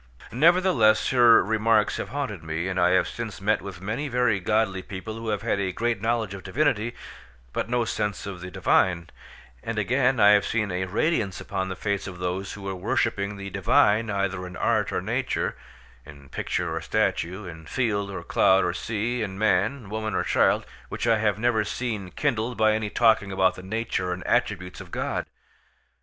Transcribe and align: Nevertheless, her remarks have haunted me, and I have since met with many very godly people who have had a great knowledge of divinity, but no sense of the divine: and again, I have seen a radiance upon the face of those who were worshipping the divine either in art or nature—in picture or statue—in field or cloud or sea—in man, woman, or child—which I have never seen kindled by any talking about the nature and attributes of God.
Nevertheless, 0.31 1.09
her 1.09 1.43
remarks 1.43 1.97
have 1.97 2.09
haunted 2.09 2.41
me, 2.41 2.67
and 2.67 2.79
I 2.79 2.89
have 2.93 3.07
since 3.07 3.39
met 3.39 3.61
with 3.61 3.81
many 3.81 4.07
very 4.07 4.39
godly 4.39 4.81
people 4.81 5.13
who 5.13 5.29
have 5.29 5.43
had 5.43 5.59
a 5.59 5.71
great 5.71 6.01
knowledge 6.01 6.33
of 6.33 6.41
divinity, 6.41 6.95
but 7.53 7.69
no 7.69 7.85
sense 7.85 8.25
of 8.25 8.41
the 8.41 8.49
divine: 8.49 9.11
and 9.61 9.77
again, 9.77 10.19
I 10.19 10.29
have 10.31 10.43
seen 10.47 10.71
a 10.71 10.85
radiance 10.85 11.39
upon 11.39 11.69
the 11.69 11.75
face 11.75 12.07
of 12.07 12.17
those 12.17 12.53
who 12.53 12.63
were 12.63 12.73
worshipping 12.73 13.37
the 13.37 13.51
divine 13.51 14.09
either 14.09 14.47
in 14.47 14.57
art 14.57 14.91
or 14.91 15.03
nature—in 15.03 16.29
picture 16.29 16.75
or 16.75 16.81
statue—in 16.81 17.67
field 17.67 18.09
or 18.09 18.23
cloud 18.23 18.63
or 18.65 18.73
sea—in 18.73 19.37
man, 19.37 19.87
woman, 19.87 20.15
or 20.15 20.23
child—which 20.23 21.05
I 21.05 21.19
have 21.19 21.37
never 21.37 21.63
seen 21.63 22.09
kindled 22.09 22.57
by 22.57 22.73
any 22.73 22.89
talking 22.89 23.31
about 23.31 23.53
the 23.53 23.61
nature 23.61 24.11
and 24.13 24.25
attributes 24.25 24.81
of 24.81 24.89
God. 24.89 25.27